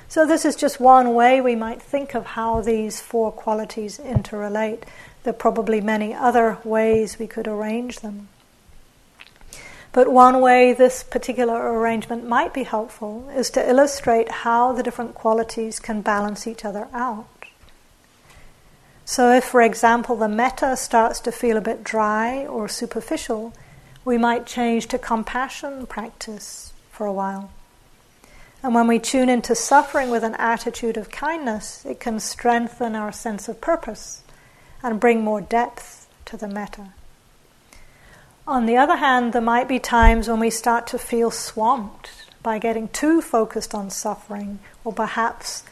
[0.09, 4.83] So, this is just one way we might think of how these four qualities interrelate.
[5.23, 8.29] There are probably many other ways we could arrange them.
[9.93, 15.15] But one way this particular arrangement might be helpful is to illustrate how the different
[15.15, 17.29] qualities can balance each other out.
[19.05, 23.53] So, if, for example, the metta starts to feel a bit dry or superficial,
[24.05, 27.51] we might change to compassion practice for a while.
[28.63, 33.13] And when we tune into suffering with an attitude of kindness, it can strengthen our
[33.13, 34.23] sense of purpose
[34.83, 36.93] and bring more depth to the metta.
[38.47, 42.11] On the other hand, there might be times when we start to feel swamped
[42.43, 45.63] by getting too focused on suffering, or perhaps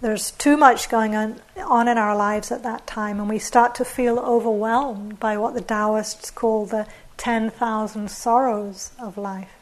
[0.00, 3.74] there's too much going on, on in our lives at that time, and we start
[3.76, 6.86] to feel overwhelmed by what the Taoists call the
[7.18, 9.52] 10,000 sorrows of life.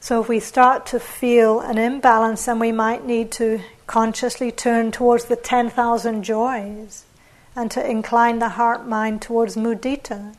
[0.00, 4.90] So, if we start to feel an imbalance, then we might need to consciously turn
[4.90, 7.04] towards the 10,000 joys
[7.54, 10.34] and to incline the heart mind towards mudita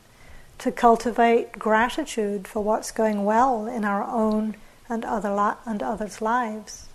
[0.58, 4.56] to cultivate gratitude for what's going well in our own
[4.88, 6.89] and other li- and others' lives.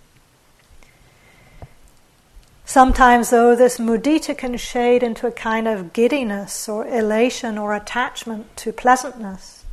[2.66, 8.54] Sometimes, though, this mudita can shade into a kind of giddiness or elation or attachment
[8.58, 9.64] to pleasantness,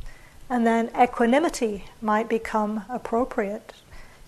[0.48, 3.74] and then equanimity might become appropriate,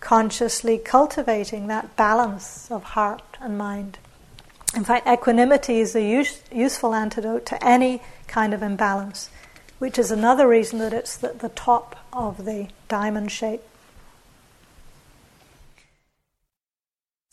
[0.01, 3.99] consciously cultivating that balance of heart and mind.
[4.75, 9.31] In fact, equanimity is a use- useful antidote to any kind of imbalance
[9.79, 13.62] which is another reason that it's the, the top of the diamond shape.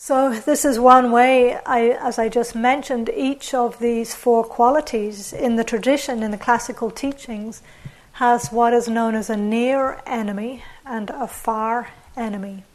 [0.06, 5.32] So, this is one way, I, as I just mentioned, each of these four qualities
[5.32, 7.62] in the tradition, in the classical teachings,
[8.20, 11.88] has what is known as a near enemy and a far
[12.18, 12.66] enemy.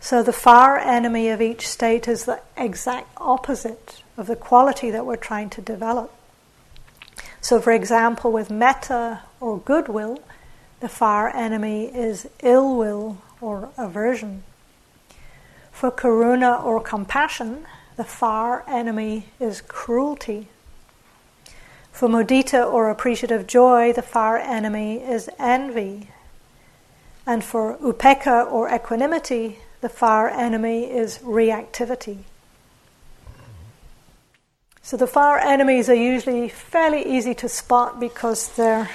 [0.00, 5.06] So, the far enemy of each state is the exact opposite of the quality that
[5.06, 6.12] we're trying to develop.
[7.40, 10.18] So, for example, with metta or goodwill,
[10.80, 14.42] the far enemy is ill will or aversion.
[15.76, 17.66] For karuna or compassion,
[17.98, 20.48] the far enemy is cruelty.
[21.92, 26.08] For mudita or appreciative joy, the far enemy is envy.
[27.26, 32.20] And for upekkha or equanimity, the far enemy is reactivity.
[34.80, 38.88] So the far enemies are usually fairly easy to spot because they're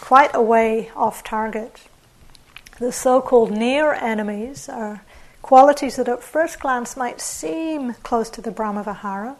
[0.00, 1.88] quite a way off target.
[2.78, 5.02] The so called near enemies are
[5.42, 9.36] qualities that at first glance might seem close to the Brahmavihara,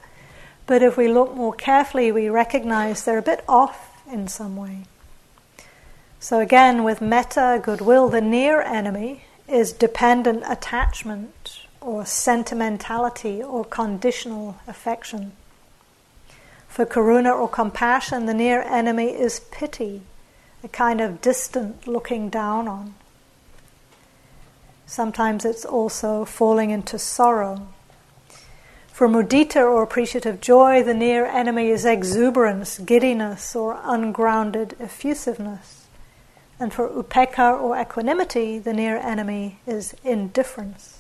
[0.67, 4.85] but if we look more carefully, we recognize they're a bit off in some way.
[6.19, 14.57] So, again, with metta, goodwill, the near enemy is dependent attachment or sentimentality or conditional
[14.69, 15.33] affection.
[16.69, 20.03] For karuna or compassion, the near enemy is pity,
[20.63, 22.95] a kind of distant looking down on.
[24.91, 27.69] Sometimes it's also falling into sorrow.
[28.89, 35.87] For mudita or appreciative joy, the near enemy is exuberance, giddiness, or ungrounded effusiveness.
[36.59, 40.99] And for upekkha or equanimity, the near enemy is indifference.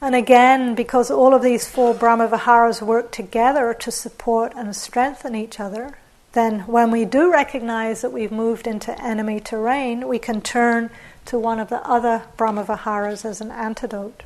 [0.00, 5.34] And again, because all of these four Brahma Viharas work together to support and strengthen
[5.34, 5.98] each other,
[6.32, 10.90] then when we do recognize that we've moved into enemy terrain, we can turn
[11.26, 14.22] to one of the other Brahma Viharas as an antidote.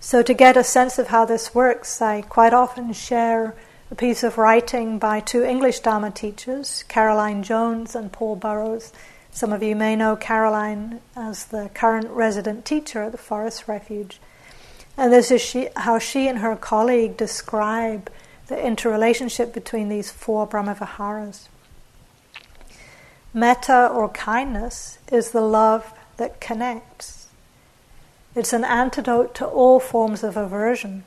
[0.00, 3.54] So, to get a sense of how this works, I quite often share
[3.90, 8.92] a piece of writing by two English Dharma teachers, Caroline Jones and Paul Burrows
[9.36, 14.18] some of you may know Caroline as the current resident teacher at the Forest Refuge.
[14.96, 18.10] And this is she, how she and her colleague describe
[18.48, 21.48] the interrelationship between these four Brahmaviharas.
[23.34, 27.26] Metta or kindness is the love that connects.
[28.34, 31.04] It's an antidote to all forms of aversion.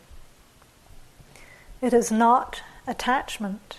[1.81, 3.77] It is not attachment.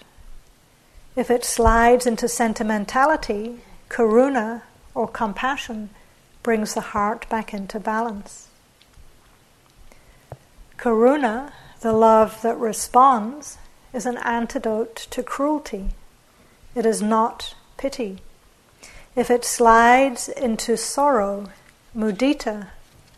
[1.16, 4.62] If it slides into sentimentality, karuna
[4.94, 5.90] or compassion
[6.42, 8.48] brings the heart back into balance.
[10.78, 13.58] Karuna, the love that responds,
[13.92, 15.90] is an antidote to cruelty.
[16.74, 18.18] It is not pity.
[19.16, 21.48] If it slides into sorrow,
[21.96, 22.68] mudita,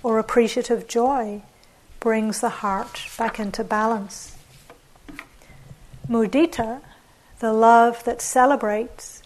[0.02, 1.42] or appreciative joy,
[2.00, 4.36] brings the heart back into balance.
[6.08, 6.80] Mudita,
[7.38, 9.22] the love that celebrates,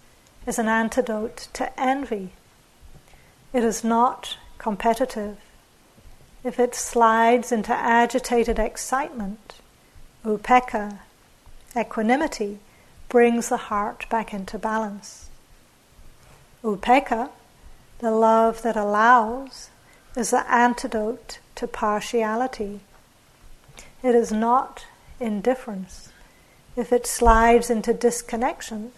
[0.47, 2.33] is an antidote to envy.
[3.53, 5.39] It is not competitive.
[6.47, 9.55] If it slides into agitated excitement,
[10.25, 11.01] upekkha,
[11.77, 12.61] equanimity,
[13.09, 15.29] brings the heart back into balance.
[16.63, 17.31] Upekkha,
[17.99, 19.71] the love that allows,
[20.17, 22.79] is the antidote to partiality.
[24.05, 24.87] It is not
[25.19, 26.13] indifference.
[26.77, 28.93] If it slides into disconnection,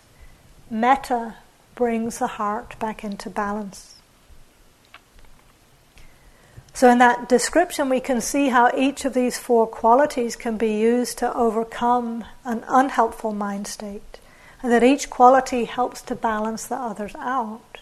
[0.69, 1.37] metta
[1.75, 3.98] brings the heart back into balance.
[6.79, 10.75] So, in that description, we can see how each of these four qualities can be
[10.75, 14.21] used to overcome an unhelpful mind state,
[14.63, 17.79] and that each quality helps to balance the others out.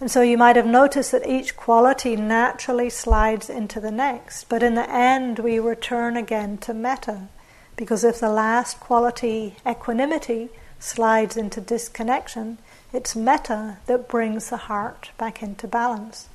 [0.00, 4.62] And so, you might have noticed that each quality naturally slides into the next, but
[4.62, 7.28] in the end, we return again to metta,
[7.76, 12.56] because if the last quality, equanimity, slides into disconnection,
[12.90, 16.30] it's metta that brings the heart back into balance.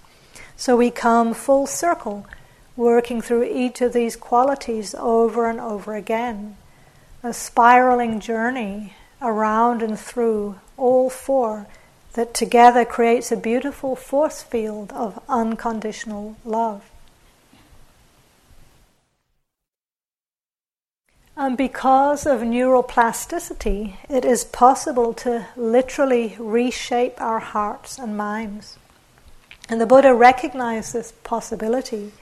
[0.59, 2.25] So we come full circle,
[2.75, 6.57] working through each of these qualities over and over again.
[7.21, 11.67] A spiraling journey around and through all four
[12.13, 16.89] that together creates a beautiful force field of unconditional love.
[21.35, 28.79] And because of neuroplasticity, it is possible to literally reshape our hearts and minds.
[29.69, 32.13] And the Buddha recognized this possibility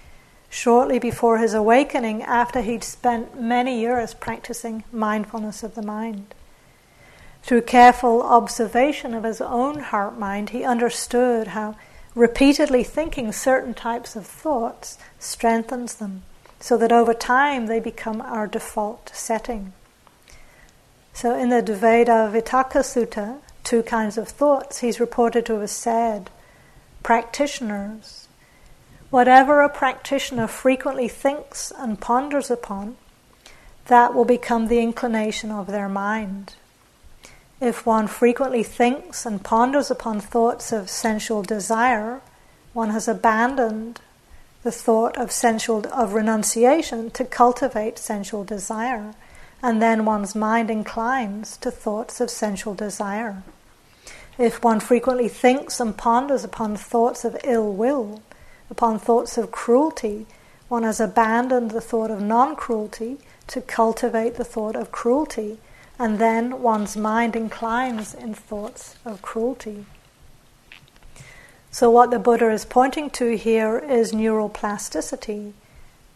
[0.50, 6.34] shortly before his awakening after he'd spent many years practicing mindfulness of the mind.
[7.44, 11.76] Through careful observation of his own heart mind, he understood how
[12.16, 16.24] repeatedly thinking certain types of thoughts strengthens them,
[16.60, 19.74] so that over time they become our default setting.
[21.14, 26.32] So in the Dvedha Vitakka Sutta, two kinds of thoughts, he's reported to have said
[27.06, 28.28] practitioners.
[29.12, 32.98] Whatever a practitioner frequently thinks and ponders upon,
[33.86, 36.56] that will become the inclination of their mind.
[37.62, 42.22] If one frequently thinks and ponders upon thoughts of sensual desire,
[42.74, 44.02] one has abandoned
[44.64, 49.14] the thought of sensual of renunciation to cultivate sensual desire,
[49.62, 53.44] and then one's mind inclines to thoughts of sensual desire.
[54.38, 58.22] If one frequently thinks and ponders upon thoughts of ill will,
[58.70, 60.26] upon thoughts of cruelty,
[60.68, 63.18] one has abandoned the thought of non cruelty
[63.48, 65.60] to cultivate the thought of cruelty,
[65.98, 69.86] and then one's mind inclines in thoughts of cruelty.
[71.72, 75.54] So, what the Buddha is pointing to here is neuroplasticity.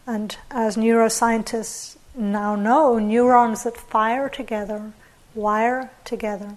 [0.07, 4.93] And as neuroscientists now know, neurons that fire together
[5.35, 6.55] wire together.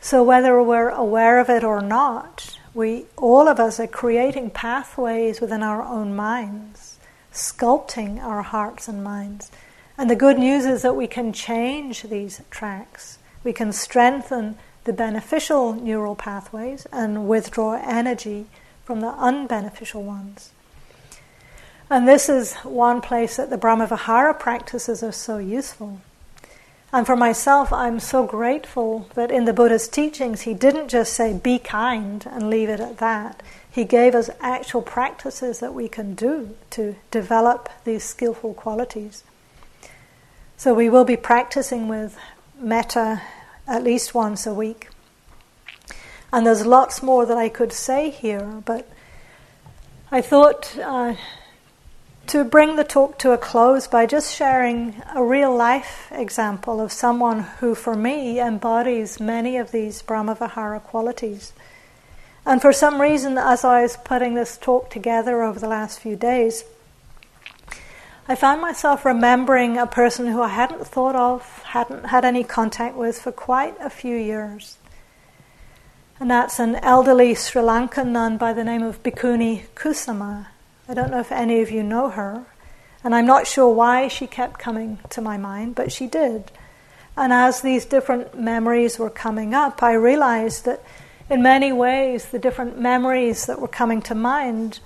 [0.00, 5.40] So, whether we're aware of it or not, we, all of us, are creating pathways
[5.40, 6.98] within our own minds,
[7.32, 9.50] sculpting our hearts and minds.
[9.96, 13.18] And the good news is that we can change these tracks.
[13.42, 18.46] We can strengthen the beneficial neural pathways and withdraw energy
[18.84, 20.50] from the unbeneficial ones.
[21.90, 26.00] And this is one place that the Brahmavihara practices are so useful.
[26.92, 31.34] And for myself, I'm so grateful that in the Buddha's teachings, he didn't just say,
[31.34, 33.42] be kind and leave it at that.
[33.70, 39.22] He gave us actual practices that we can do to develop these skillful qualities.
[40.56, 42.18] So we will be practicing with
[42.58, 43.20] metta
[43.66, 44.88] at least once a week.
[46.32, 48.90] And there's lots more that I could say here, but
[50.10, 51.14] I thought uh,
[52.28, 56.92] to bring the talk to a close by just sharing a real life example of
[56.92, 61.54] someone who, for me, embodies many of these Brahmavihara qualities.
[62.44, 66.16] And for some reason, as I was putting this talk together over the last few
[66.16, 66.64] days,
[68.28, 72.94] I found myself remembering a person who I hadn't thought of, hadn't had any contact
[72.94, 74.76] with for quite a few years.
[76.20, 80.48] And that's an elderly Sri Lankan nun by the name of Bhikkhuni Kusuma.
[80.90, 82.46] I don't know if any of you know her,
[83.04, 86.50] and I'm not sure why she kept coming to my mind, but she did.
[87.14, 90.82] And as these different memories were coming up, I realized that
[91.28, 94.80] in many ways the different memories that were coming to mind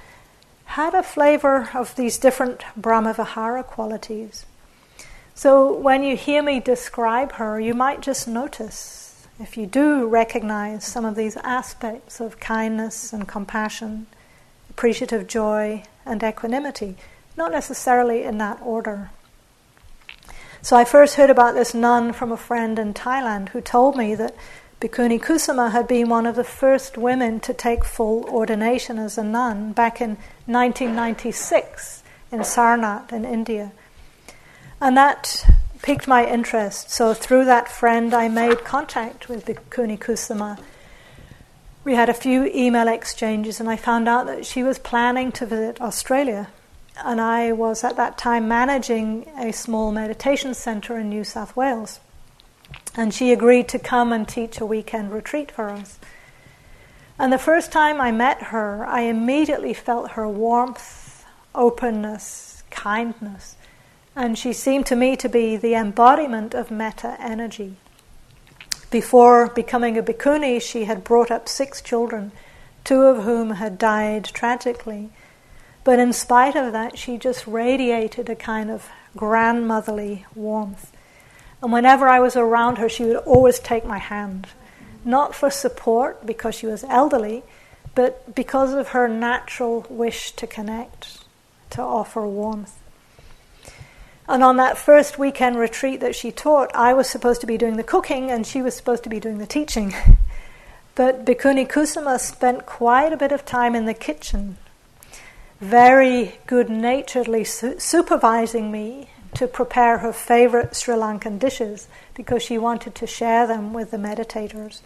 [0.64, 4.44] had a flavor of these different Brahmavihara qualities.
[5.36, 10.84] So when you hear me describe her, you might just notice, if you do recognize
[10.84, 14.08] some of these aspects of kindness and compassion,
[14.68, 16.96] appreciative joy, and equanimity,
[17.36, 19.10] not necessarily in that order.
[20.60, 24.14] So I first heard about this nun from a friend in Thailand who told me
[24.14, 24.34] that
[24.80, 29.24] Bhikkhuni Kusuma had been one of the first women to take full ordination as a
[29.24, 33.72] nun back in 1996 in Sarnath in India.
[34.80, 35.44] And that
[35.82, 36.90] piqued my interest.
[36.90, 40.58] So through that friend, I made contact with Bhikkhuni Kusuma.
[41.84, 45.46] We had a few email exchanges, and I found out that she was planning to
[45.46, 46.48] visit Australia.
[47.04, 51.98] And I was at that time managing a small meditation center in New South Wales.
[52.94, 55.98] And she agreed to come and teach a weekend retreat for us.
[57.18, 63.56] And the first time I met her, I immediately felt her warmth, openness, kindness.
[64.14, 67.76] And she seemed to me to be the embodiment of metta energy.
[68.92, 72.30] Before becoming a bhikkhuni, she had brought up six children,
[72.84, 75.08] two of whom had died tragically.
[75.82, 80.92] But in spite of that, she just radiated a kind of grandmotherly warmth.
[81.62, 84.48] And whenever I was around her, she would always take my hand.
[85.06, 87.44] Not for support because she was elderly,
[87.94, 91.24] but because of her natural wish to connect,
[91.70, 92.81] to offer warmth.
[94.28, 97.76] And on that first weekend retreat that she taught, I was supposed to be doing
[97.76, 99.94] the cooking and she was supposed to be doing the teaching.
[100.94, 104.58] but Bhikkhuni Kusuma spent quite a bit of time in the kitchen,
[105.60, 112.58] very good naturedly su- supervising me to prepare her favorite Sri Lankan dishes because she
[112.58, 114.82] wanted to share them with the meditators.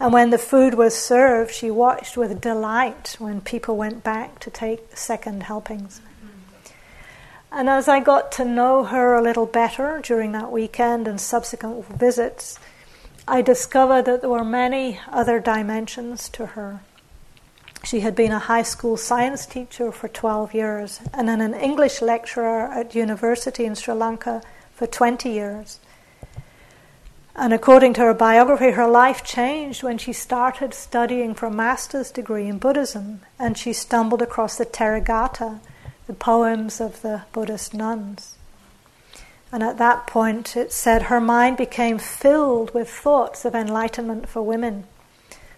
[0.00, 4.50] And when the food was served, she watched with delight when people went back to
[4.50, 6.00] take second helpings.
[7.56, 11.86] And as I got to know her a little better during that weekend and subsequent
[11.86, 12.58] visits,
[13.28, 16.80] I discovered that there were many other dimensions to her.
[17.84, 22.02] She had been a high school science teacher for 12 years and then an English
[22.02, 24.42] lecturer at university in Sri Lanka
[24.72, 25.78] for 20 years.
[27.36, 32.10] And according to her biography, her life changed when she started studying for a master's
[32.10, 35.60] degree in Buddhism and she stumbled across the Therigatha,
[36.06, 38.36] the poems of the Buddhist nuns.
[39.50, 44.42] And at that point, it said her mind became filled with thoughts of enlightenment for
[44.42, 44.84] women.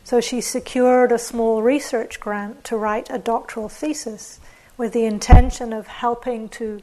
[0.05, 4.39] So she secured a small research grant to write a doctoral thesis
[4.77, 6.81] with the intention of helping to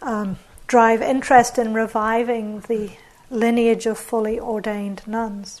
[0.00, 2.90] um, drive interest in reviving the
[3.30, 5.60] lineage of fully ordained nuns.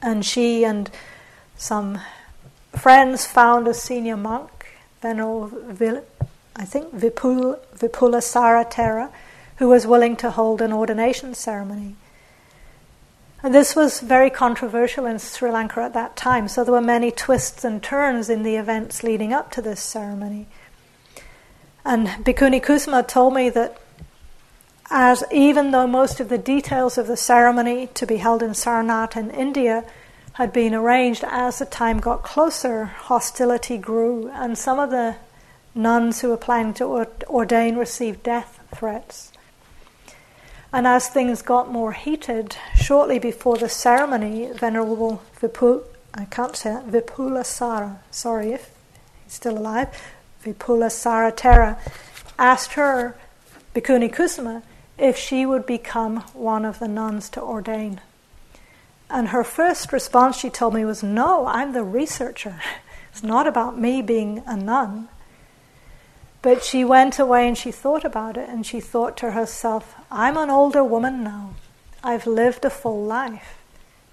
[0.00, 0.90] And she and
[1.56, 2.00] some
[2.76, 4.50] friends found a senior monk,
[5.06, 6.04] Venerable,
[6.56, 9.10] I think Vipul, Vipulasara Thera,
[9.58, 11.96] who was willing to hold an ordination ceremony.
[13.42, 17.10] And this was very controversial in Sri Lanka at that time, so there were many
[17.10, 20.46] twists and turns in the events leading up to this ceremony.
[21.84, 23.80] And Bhikkhuni Kusuma told me that
[24.90, 29.16] as even though most of the details of the ceremony to be held in Sarnath
[29.16, 29.84] in India
[30.36, 35.16] had been arranged, as the time got closer, hostility grew, and some of the
[35.74, 36.84] nuns who were planning to
[37.26, 39.32] ordain received death threats.
[40.74, 46.82] And as things got more heated, shortly before the ceremony, Venerable Vipul, I can't say
[46.86, 48.70] Vipulasara, sorry if
[49.24, 49.88] he's still alive,
[50.44, 51.78] Vipulasara Thera,
[52.38, 53.16] asked her,
[53.74, 54.62] Bhikkhuni Kusuma,
[54.98, 58.02] if she would become one of the nuns to ordain.
[59.08, 62.60] And her first response, she told me, was, No, I'm the researcher.
[63.12, 65.08] It's not about me being a nun.
[66.42, 70.36] But she went away and she thought about it and she thought to herself, I'm
[70.36, 71.54] an older woman now.
[72.04, 73.58] I've lived a full life.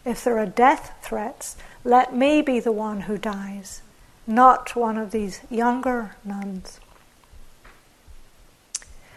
[0.06, 3.82] If there are death threats, let me be the one who dies,
[4.26, 6.80] not one of these younger nuns.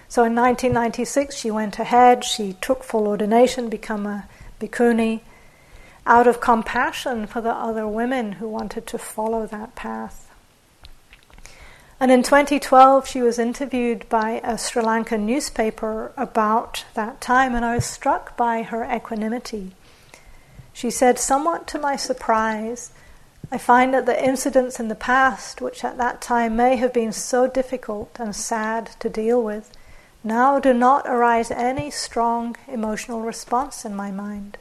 [0.08, 4.28] So in 1996, she went ahead, she took full ordination, become a
[4.60, 5.20] bhikkhuni,
[6.06, 10.30] out of compassion for the other women who wanted to follow that path.
[11.98, 17.64] And in 2012, she was interviewed by a Sri Lankan newspaper about that time, and
[17.64, 19.72] I was struck by her equanimity.
[20.72, 22.92] She said, somewhat to my surprise,
[23.50, 27.12] I find that the incidents in the past, which at that time may have been
[27.12, 29.72] so difficult and sad to deal with,
[30.22, 34.58] now do not arise any strong emotional response in my mind.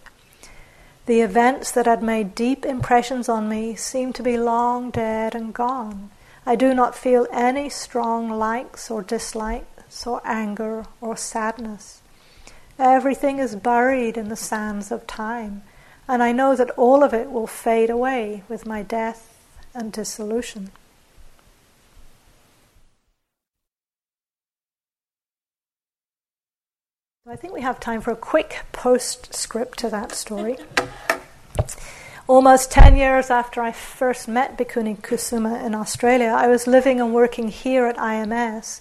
[1.06, 5.53] The events that had made deep impressions on me seem to be long dead and
[5.53, 6.10] gone
[6.47, 12.01] I do not feel any strong likes or dislikes or anger or sadness.
[12.78, 15.64] Everything is buried in the sands of time,
[16.08, 19.36] and I know that all of it will fade away with my death
[19.74, 20.72] and dissolution.
[27.28, 30.57] I think we have time for a quick postscript to that story.
[32.28, 37.15] almost 10 years after I first met Bhikkhuni Kusuma in Australia, I was living and
[37.15, 38.80] working here at IMS.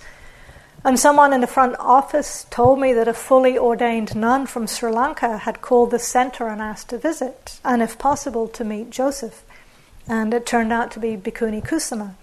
[0.85, 4.93] And someone in the front office told me that a fully ordained nun from Sri
[4.93, 9.43] Lanka had called the center and asked to visit, and if possible, to meet Joseph.
[10.07, 12.15] And it turned out to be Bhikkhuni Kusuma.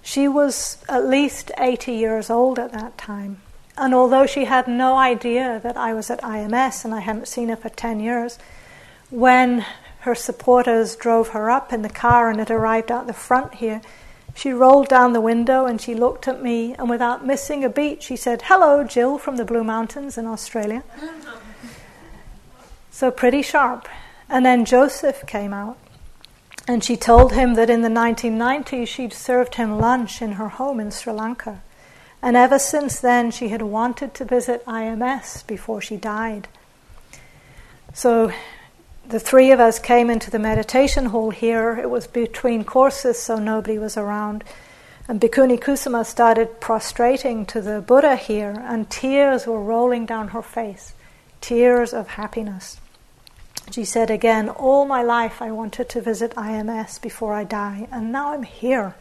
[0.00, 3.42] She was at least 80 years old at that time.
[3.78, 7.48] And although she had no idea that I was at IMS and I hadn't seen
[7.48, 8.36] her for 10 years,
[9.08, 9.64] when
[10.00, 13.80] her supporters drove her up in the car and it arrived out the front here,
[14.34, 18.02] she rolled down the window and she looked at me, and without missing a beat,
[18.02, 20.82] she said, Hello, Jill from the Blue Mountains in Australia.
[22.90, 23.88] so pretty sharp.
[24.28, 25.78] And then Joseph came out.
[26.66, 30.80] And she told him that in the 1990s she'd served him lunch in her home
[30.80, 31.62] in Sri Lanka.
[32.22, 36.48] And ever since then, she had wanted to visit IMS before she died.
[37.94, 38.32] So
[39.08, 41.76] the three of us came into the meditation hall here.
[41.76, 44.44] It was between courses, so nobody was around.
[45.06, 50.42] And Bhikkhuni Kusuma started prostrating to the Buddha here, and tears were rolling down her
[50.42, 50.92] face
[51.40, 52.80] tears of happiness.
[53.70, 58.10] She said again, All my life I wanted to visit IMS before I die, and
[58.12, 58.94] now I'm here.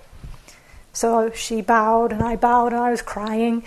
[0.98, 3.64] So she bowed, and I bowed, and I was crying.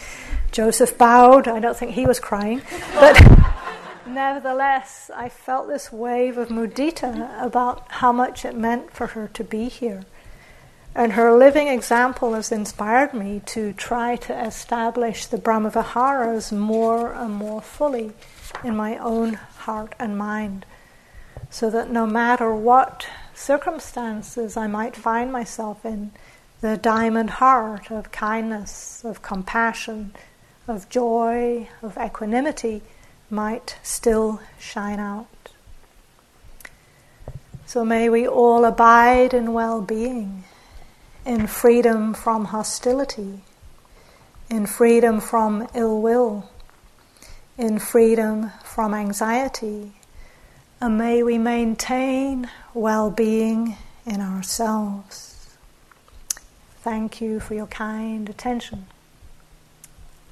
[0.50, 1.46] Joseph bowed.
[1.46, 2.60] I don't think he was crying.
[2.94, 3.24] But
[4.04, 9.44] nevertheless, I felt this wave of mudita about how much it meant for her to
[9.44, 10.02] be here.
[10.92, 17.32] And her living example has inspired me to try to establish the Brahmaviharas more and
[17.32, 18.12] more fully
[18.64, 20.66] in my own heart and mind
[21.48, 26.10] so that no matter what circumstances I might find myself in,
[26.60, 30.12] the diamond heart of kindness, of compassion,
[30.68, 32.82] of joy, of equanimity
[33.30, 35.26] might still shine out.
[37.66, 40.44] So may we all abide in well being,
[41.24, 43.40] in freedom from hostility,
[44.48, 46.50] in freedom from ill will,
[47.56, 49.92] in freedom from anxiety
[50.80, 55.29] and may we maintain well being in ourselves.
[56.82, 58.86] Thank you for your kind attention.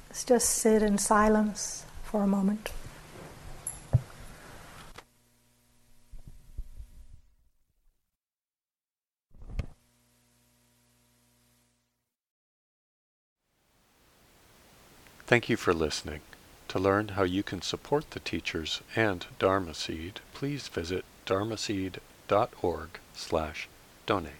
[0.09, 2.71] Let's just sit in silence for a moment.
[15.27, 16.21] Thank you for listening.
[16.69, 23.69] To learn how you can support the teachers and Dharma Seed, please visit dharmaseed.org slash
[24.07, 24.38] donate.